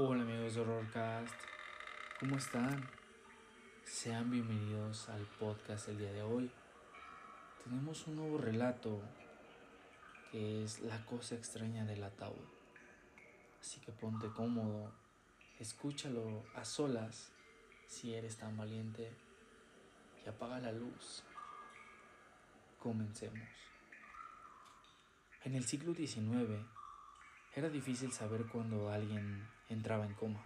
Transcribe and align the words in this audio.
Hola 0.00 0.22
amigos 0.22 0.54
de 0.54 0.60
Horrorcast, 0.60 1.34
¿cómo 2.20 2.36
están? 2.36 2.88
Sean 3.82 4.30
bienvenidos 4.30 5.08
al 5.08 5.22
podcast 5.40 5.88
el 5.88 5.98
día 5.98 6.12
de 6.12 6.22
hoy. 6.22 6.52
Tenemos 7.64 8.06
un 8.06 8.14
nuevo 8.14 8.38
relato 8.38 9.02
que 10.30 10.62
es 10.62 10.78
La 10.82 11.04
cosa 11.04 11.34
extraña 11.34 11.84
del 11.84 12.04
ataúd. 12.04 12.46
Así 13.60 13.80
que 13.80 13.90
ponte 13.90 14.28
cómodo, 14.28 14.92
escúchalo 15.58 16.44
a 16.54 16.64
solas 16.64 17.32
si 17.88 18.14
eres 18.14 18.36
tan 18.36 18.56
valiente 18.56 19.10
y 20.24 20.28
apaga 20.28 20.60
la 20.60 20.70
luz. 20.70 21.24
Comencemos. 22.78 23.48
En 25.42 25.56
el 25.56 25.64
siglo 25.64 25.92
XIX 25.92 26.64
era 27.52 27.68
difícil 27.68 28.12
saber 28.12 28.46
cuándo 28.46 28.92
alguien 28.92 29.57
entraba 29.68 30.06
en 30.06 30.14
coma, 30.14 30.42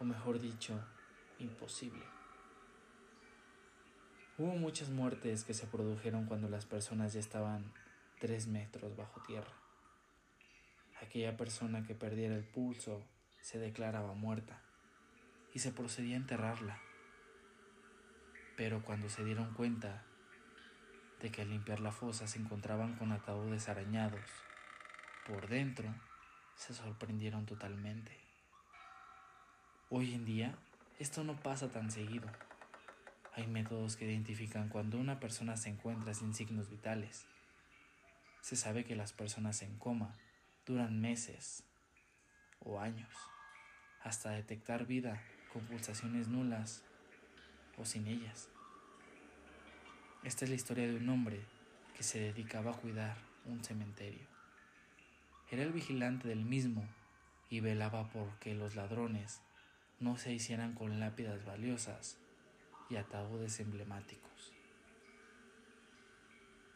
o 0.00 0.04
mejor 0.04 0.40
dicho, 0.40 0.78
imposible. 1.38 2.04
Hubo 4.36 4.54
muchas 4.54 4.90
muertes 4.90 5.44
que 5.44 5.54
se 5.54 5.66
produjeron 5.66 6.26
cuando 6.26 6.48
las 6.48 6.66
personas 6.66 7.12
ya 7.12 7.20
estaban 7.20 7.72
tres 8.20 8.46
metros 8.46 8.96
bajo 8.96 9.20
tierra. 9.22 9.52
Aquella 11.02 11.36
persona 11.36 11.84
que 11.84 11.94
perdiera 11.94 12.36
el 12.36 12.44
pulso 12.44 13.04
se 13.40 13.58
declaraba 13.58 14.14
muerta 14.14 14.62
y 15.54 15.60
se 15.60 15.72
procedía 15.72 16.14
a 16.14 16.20
enterrarla. 16.20 16.80
Pero 18.56 18.82
cuando 18.84 19.08
se 19.08 19.24
dieron 19.24 19.54
cuenta 19.54 20.04
de 21.20 21.30
que 21.30 21.42
al 21.42 21.50
limpiar 21.50 21.80
la 21.80 21.92
fosa 21.92 22.26
se 22.26 22.38
encontraban 22.38 22.94
con 22.96 23.12
ataúdes 23.12 23.68
arañados 23.68 24.20
por 25.26 25.48
dentro, 25.48 25.92
se 26.58 26.74
sorprendieron 26.74 27.46
totalmente. 27.46 28.12
Hoy 29.90 30.12
en 30.12 30.24
día, 30.24 30.58
esto 30.98 31.22
no 31.22 31.40
pasa 31.40 31.70
tan 31.70 31.90
seguido. 31.92 32.28
Hay 33.34 33.46
métodos 33.46 33.96
que 33.96 34.06
identifican 34.06 34.68
cuando 34.68 34.98
una 34.98 35.20
persona 35.20 35.56
se 35.56 35.70
encuentra 35.70 36.14
sin 36.14 36.34
signos 36.34 36.68
vitales. 36.68 37.26
Se 38.42 38.56
sabe 38.56 38.84
que 38.84 38.96
las 38.96 39.12
personas 39.12 39.62
en 39.62 39.78
coma 39.78 40.16
duran 40.66 41.00
meses 41.00 41.62
o 42.58 42.80
años 42.80 43.14
hasta 44.02 44.30
detectar 44.30 44.84
vida 44.84 45.22
con 45.52 45.62
pulsaciones 45.64 46.26
nulas 46.26 46.82
o 47.78 47.84
sin 47.84 48.08
ellas. 48.08 48.48
Esta 50.24 50.44
es 50.44 50.50
la 50.50 50.56
historia 50.56 50.88
de 50.88 50.96
un 50.96 51.08
hombre 51.08 51.40
que 51.96 52.02
se 52.02 52.18
dedicaba 52.18 52.72
a 52.72 52.76
cuidar 52.76 53.16
un 53.44 53.62
cementerio. 53.62 54.37
Era 55.50 55.62
el 55.62 55.72
vigilante 55.72 56.28
del 56.28 56.44
mismo 56.44 56.86
y 57.48 57.60
velaba 57.60 58.10
por 58.10 58.38
que 58.38 58.54
los 58.54 58.76
ladrones 58.76 59.40
no 59.98 60.18
se 60.18 60.32
hicieran 60.32 60.74
con 60.74 61.00
lápidas 61.00 61.44
valiosas 61.46 62.18
y 62.90 62.96
ataúdes 62.96 63.58
emblemáticos. 63.60 64.52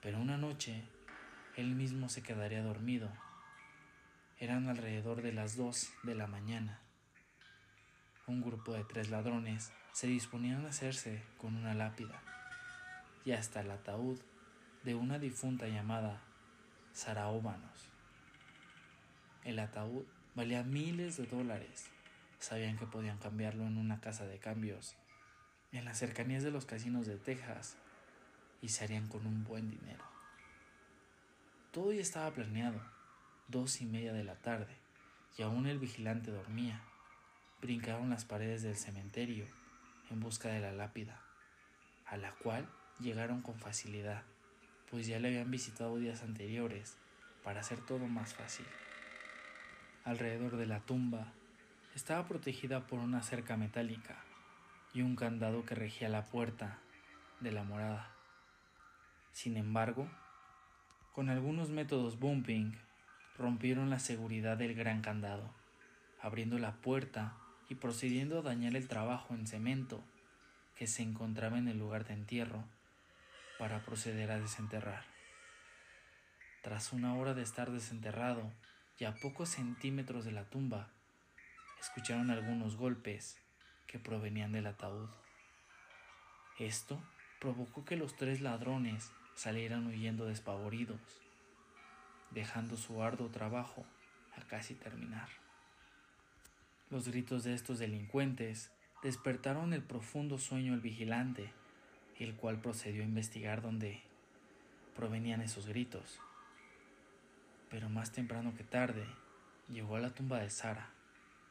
Pero 0.00 0.20
una 0.20 0.38
noche 0.38 0.84
él 1.56 1.74
mismo 1.74 2.08
se 2.08 2.22
quedaría 2.22 2.62
dormido. 2.62 3.12
Eran 4.38 4.68
alrededor 4.70 5.20
de 5.20 5.32
las 5.32 5.56
dos 5.56 5.92
de 6.02 6.14
la 6.14 6.26
mañana. 6.26 6.80
Un 8.26 8.40
grupo 8.40 8.72
de 8.72 8.84
tres 8.84 9.10
ladrones 9.10 9.70
se 9.92 10.06
disponían 10.06 10.64
a 10.64 10.70
hacerse 10.70 11.22
con 11.36 11.56
una 11.56 11.74
lápida 11.74 12.22
y 13.26 13.32
hasta 13.32 13.60
el 13.60 13.70
ataúd 13.70 14.18
de 14.82 14.94
una 14.94 15.18
difunta 15.18 15.68
llamada 15.68 16.22
Saraóbanos. 16.94 17.91
El 19.44 19.58
ataúd 19.58 20.04
valía 20.36 20.62
miles 20.62 21.16
de 21.16 21.26
dólares. 21.26 21.86
Sabían 22.38 22.78
que 22.78 22.86
podían 22.86 23.18
cambiarlo 23.18 23.66
en 23.66 23.76
una 23.76 24.00
casa 24.00 24.24
de 24.24 24.38
cambios 24.38 24.94
en 25.72 25.84
las 25.84 25.98
cercanías 25.98 26.44
de 26.44 26.52
los 26.52 26.64
casinos 26.64 27.06
de 27.06 27.16
Texas 27.16 27.76
y 28.60 28.68
se 28.68 28.84
harían 28.84 29.08
con 29.08 29.26
un 29.26 29.42
buen 29.42 29.68
dinero. 29.68 30.04
Todo 31.72 31.92
ya 31.92 32.02
estaba 32.02 32.30
planeado. 32.30 32.80
Dos 33.48 33.80
y 33.80 33.86
media 33.86 34.12
de 34.12 34.22
la 34.22 34.36
tarde 34.36 34.76
y 35.36 35.42
aún 35.42 35.66
el 35.66 35.80
vigilante 35.80 36.30
dormía. 36.30 36.80
Brincaron 37.60 38.10
las 38.10 38.24
paredes 38.24 38.62
del 38.62 38.76
cementerio 38.76 39.46
en 40.10 40.20
busca 40.20 40.50
de 40.50 40.60
la 40.60 40.72
lápida, 40.72 41.20
a 42.06 42.16
la 42.16 42.32
cual 42.32 42.68
llegaron 43.00 43.42
con 43.42 43.56
facilidad, 43.58 44.22
pues 44.88 45.08
ya 45.08 45.18
le 45.18 45.28
habían 45.28 45.50
visitado 45.50 45.96
días 45.96 46.22
anteriores 46.22 46.96
para 47.42 47.60
hacer 47.60 47.80
todo 47.80 48.06
más 48.06 48.34
fácil 48.34 48.66
alrededor 50.04 50.56
de 50.56 50.66
la 50.66 50.80
tumba 50.80 51.32
estaba 51.94 52.26
protegida 52.26 52.86
por 52.86 52.98
una 52.98 53.22
cerca 53.22 53.56
metálica 53.56 54.16
y 54.94 55.02
un 55.02 55.16
candado 55.16 55.64
que 55.64 55.74
regía 55.74 56.08
la 56.08 56.26
puerta 56.26 56.78
de 57.40 57.52
la 57.52 57.64
morada. 57.64 58.10
Sin 59.32 59.56
embargo, 59.56 60.10
con 61.12 61.28
algunos 61.28 61.70
métodos 61.70 62.18
bumping, 62.18 62.72
rompieron 63.38 63.90
la 63.90 63.98
seguridad 63.98 64.56
del 64.56 64.74
gran 64.74 65.02
candado, 65.02 65.50
abriendo 66.20 66.58
la 66.58 66.72
puerta 66.72 67.36
y 67.68 67.74
procediendo 67.74 68.38
a 68.38 68.42
dañar 68.42 68.76
el 68.76 68.88
trabajo 68.88 69.34
en 69.34 69.46
cemento 69.46 70.02
que 70.76 70.86
se 70.86 71.02
encontraba 71.02 71.58
en 71.58 71.68
el 71.68 71.78
lugar 71.78 72.06
de 72.06 72.14
entierro 72.14 72.64
para 73.58 73.84
proceder 73.84 74.30
a 74.30 74.40
desenterrar. 74.40 75.04
Tras 76.62 76.92
una 76.92 77.14
hora 77.14 77.34
de 77.34 77.42
estar 77.42 77.70
desenterrado, 77.70 78.52
y 78.98 79.04
a 79.04 79.14
pocos 79.14 79.48
centímetros 79.48 80.24
de 80.24 80.32
la 80.32 80.48
tumba 80.48 80.90
escucharon 81.80 82.30
algunos 82.30 82.76
golpes 82.76 83.38
que 83.86 83.98
provenían 83.98 84.52
del 84.52 84.66
ataúd. 84.66 85.08
Esto 86.58 87.02
provocó 87.40 87.84
que 87.84 87.96
los 87.96 88.16
tres 88.16 88.40
ladrones 88.40 89.10
salieran 89.34 89.86
huyendo 89.86 90.26
despavoridos, 90.26 91.00
dejando 92.30 92.76
su 92.76 93.02
arduo 93.02 93.30
trabajo 93.30 93.84
a 94.36 94.42
casi 94.42 94.74
terminar. 94.74 95.28
Los 96.90 97.08
gritos 97.08 97.42
de 97.44 97.54
estos 97.54 97.78
delincuentes 97.78 98.70
despertaron 99.02 99.72
el 99.72 99.82
profundo 99.82 100.38
sueño 100.38 100.72
del 100.72 100.80
vigilante, 100.80 101.52
el 102.18 102.36
cual 102.36 102.60
procedió 102.60 103.02
a 103.02 103.06
investigar 103.06 103.62
dónde 103.62 104.02
provenían 104.94 105.40
esos 105.40 105.66
gritos 105.66 106.20
pero 107.72 107.88
más 107.88 108.12
temprano 108.12 108.54
que 108.54 108.64
tarde 108.64 109.06
llegó 109.70 109.96
a 109.96 110.00
la 110.00 110.10
tumba 110.10 110.38
de 110.40 110.50
Sara, 110.50 110.90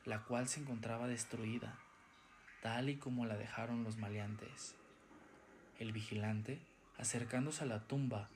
la 0.06 0.20
cual 0.20 0.48
se 0.48 0.60
encontraba 0.60 1.08
destruida, 1.08 1.80
tal 2.62 2.92
y 2.92 2.98
como 2.98 3.26
la 3.26 3.38
dejaron 3.38 3.84
los 3.84 3.98
maleantes. 3.98 4.76
El 5.80 5.92
vigilante, 5.92 6.62
acercándose 7.00 7.64
a 7.64 7.66
la 7.66 7.80
tumba, 7.88 8.30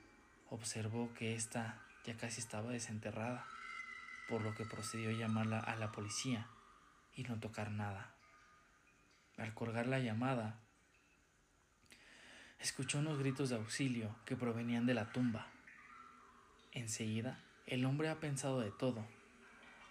observó 0.49 1.13
que 1.13 1.35
ésta 1.35 1.79
ya 2.07 2.17
casi 2.17 2.41
estaba 2.41 2.71
desenterrada, 2.71 3.45
por 4.29 4.41
lo 4.41 4.55
que 4.55 4.65
procedió 4.65 5.11
a 5.11 5.19
llamarla 5.19 5.59
a 5.59 5.75
la 5.75 5.91
policía 5.91 6.47
y 7.15 7.21
no 7.21 7.39
tocar 7.39 7.69
nada. 7.69 8.15
Al 9.37 9.53
colgar 9.53 9.85
la 9.85 9.99
llamada, 9.99 10.59
escuchó 12.59 12.97
unos 12.97 13.19
gritos 13.19 13.49
de 13.49 13.57
auxilio 13.57 14.15
que 14.25 14.35
provenían 14.35 14.87
de 14.87 14.95
la 14.95 15.11
tumba. 15.11 15.45
Enseguida 16.71 17.45
el 17.67 17.83
hombre 17.85 18.09
ha 18.09 18.19
pensado 18.19 18.59
de 18.59 18.69
todo. 18.69 19.03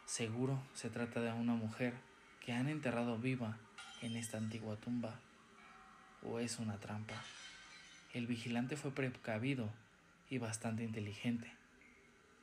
Seguro 0.06 0.62
se 0.74 0.90
trata 0.90 1.20
de 1.20 1.32
una 1.32 1.54
mujer 1.54 1.94
que 2.40 2.52
han 2.52 2.68
enterrado 2.68 3.18
viva 3.18 3.58
en 4.00 4.16
esta 4.16 4.38
antigua 4.38 4.76
tumba. 4.76 5.18
O 6.22 6.38
es 6.38 6.58
una 6.60 6.78
trampa. 6.78 7.20
El 8.12 8.28
vigilante 8.28 8.76
fue 8.76 8.92
precavido 8.92 9.70
y 10.30 10.38
bastante 10.38 10.84
inteligente. 10.84 11.52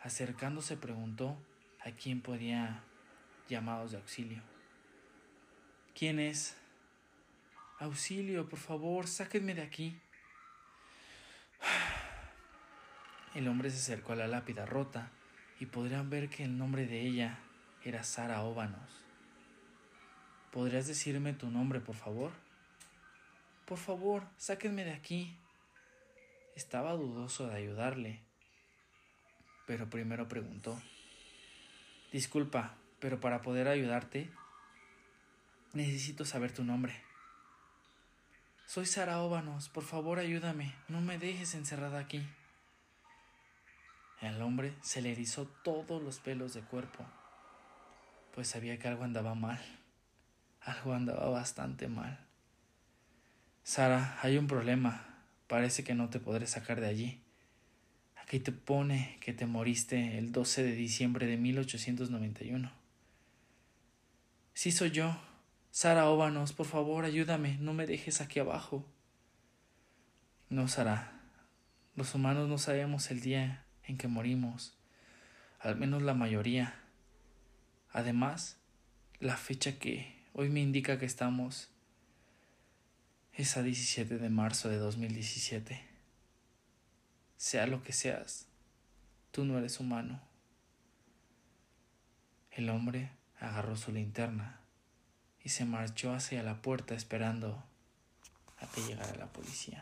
Acercándose 0.01 0.75
preguntó 0.75 1.37
a 1.79 1.91
quién 1.91 2.21
podía 2.21 2.83
llamados 3.47 3.91
de 3.91 3.97
auxilio. 3.97 4.41
¿Quién 5.95 6.19
es? 6.19 6.57
Auxilio, 7.79 8.49
por 8.49 8.59
favor, 8.59 9.07
sáquenme 9.07 9.55
de 9.55 9.61
aquí. 9.61 9.97
El 13.33 13.47
hombre 13.47 13.69
se 13.69 13.77
acercó 13.77 14.11
a 14.11 14.17
la 14.17 14.27
lápida 14.27 14.65
rota 14.65 15.09
y 15.61 15.67
podrían 15.67 16.09
ver 16.09 16.27
que 16.27 16.43
el 16.43 16.57
nombre 16.57 16.87
de 16.87 17.01
ella 17.01 17.37
era 17.83 18.03
Sara 18.03 18.41
Óbanos. 18.41 18.89
¿Podrías 20.51 20.87
decirme 20.87 21.33
tu 21.33 21.51
nombre, 21.51 21.79
por 21.79 21.95
favor? 21.95 22.31
Por 23.65 23.77
favor, 23.77 24.23
sáquenme 24.37 24.83
de 24.83 24.93
aquí. 24.93 25.37
Estaba 26.55 26.93
dudoso 26.93 27.47
de 27.47 27.57
ayudarle, 27.57 28.23
pero 29.67 29.87
primero 29.87 30.27
preguntó. 30.27 30.81
Disculpa, 32.11 32.75
pero 32.99 33.19
para 33.19 33.43
poder 33.43 33.67
ayudarte, 33.67 34.31
necesito 35.73 36.25
saber 36.25 36.51
tu 36.51 36.63
nombre. 36.63 37.03
Soy 38.65 38.87
Sara 38.87 39.21
Óbanos, 39.21 39.69
por 39.69 39.83
favor 39.83 40.17
ayúdame, 40.17 40.73
no 40.87 41.01
me 41.01 41.19
dejes 41.19 41.53
encerrada 41.53 41.99
aquí. 41.99 42.25
Al 44.21 44.39
hombre 44.43 44.75
se 44.81 45.01
le 45.01 45.11
erizó 45.11 45.47
todos 45.63 46.01
los 46.01 46.19
pelos 46.19 46.53
de 46.53 46.61
cuerpo. 46.61 47.05
pues 48.35 48.47
sabía 48.47 48.77
que 48.77 48.87
algo 48.87 49.03
andaba 49.03 49.35
mal. 49.35 49.59
Algo 50.61 50.93
andaba 50.93 51.27
bastante 51.29 51.87
mal. 51.87 52.19
Sara, 53.63 54.19
hay 54.21 54.37
un 54.37 54.47
problema. 54.47 55.25
Parece 55.47 55.83
que 55.83 55.95
no 55.95 56.09
te 56.09 56.19
podré 56.19 56.45
sacar 56.47 56.79
de 56.79 56.87
allí. 56.87 57.23
Aquí 58.15 58.39
te 58.39 58.51
pone 58.51 59.17
que 59.21 59.33
te 59.33 59.47
moriste 59.47 60.17
el 60.17 60.31
12 60.31 60.63
de 60.63 60.71
diciembre 60.73 61.25
de 61.25 61.37
1891. 61.37 62.71
Sí 64.53 64.71
soy 64.71 64.91
yo. 64.91 65.19
Sara 65.71 66.09
Óbanos, 66.09 66.53
por 66.53 66.67
favor, 66.67 67.05
ayúdame, 67.05 67.57
no 67.59 67.73
me 67.73 67.87
dejes 67.87 68.21
aquí 68.21 68.39
abajo. 68.39 68.85
No, 70.49 70.67
Sara. 70.67 71.19
Los 71.95 72.13
humanos 72.13 72.47
no 72.47 72.57
sabemos 72.57 73.09
el 73.11 73.19
día 73.21 73.65
en 73.91 73.97
que 73.97 74.07
morimos, 74.07 74.73
al 75.59 75.75
menos 75.75 76.01
la 76.01 76.13
mayoría. 76.13 76.73
Además, 77.91 78.57
la 79.19 79.37
fecha 79.37 79.77
que 79.77 80.25
hoy 80.33 80.49
me 80.49 80.61
indica 80.61 80.97
que 80.97 81.05
estamos 81.05 81.69
es 83.33 83.57
a 83.57 83.63
17 83.63 84.17
de 84.17 84.29
marzo 84.29 84.69
de 84.69 84.77
2017. 84.77 85.81
Sea 87.37 87.67
lo 87.67 87.83
que 87.83 87.93
seas, 87.93 88.47
tú 89.31 89.45
no 89.45 89.57
eres 89.57 89.79
humano. 89.79 90.21
El 92.51 92.69
hombre 92.69 93.11
agarró 93.39 93.75
su 93.75 93.91
linterna 93.91 94.61
y 95.43 95.49
se 95.49 95.65
marchó 95.65 96.13
hacia 96.13 96.43
la 96.43 96.61
puerta 96.61 96.95
esperando 96.95 97.63
a 98.59 98.67
que 98.67 98.81
llegara 98.81 99.15
la 99.15 99.27
policía. 99.27 99.81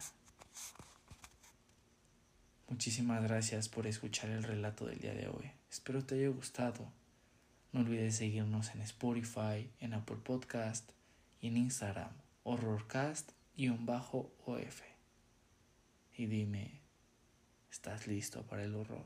Muchísimas 2.69 3.23
gracias 3.23 3.67
por 3.67 3.87
escuchar 3.87 4.29
el 4.29 4.43
relato 4.43 4.85
del 4.85 4.99
día 4.99 5.15
de 5.15 5.27
hoy. 5.27 5.51
Espero 5.71 6.05
te 6.05 6.13
haya 6.15 6.29
gustado. 6.29 6.93
No 7.71 7.79
olvides 7.79 8.17
seguirnos 8.17 8.75
en 8.75 8.81
Spotify, 8.81 9.71
en 9.79 9.95
Apple 9.95 10.17
Podcast 10.23 10.91
y 11.41 11.47
en 11.47 11.57
Instagram, 11.57 12.11
horrorcast-of. 12.43 13.33
Y 16.15 16.25
dime, 16.27 16.81
¿estás 17.71 18.05
listo 18.05 18.43
para 18.43 18.63
el 18.63 18.75
horror? 18.75 19.05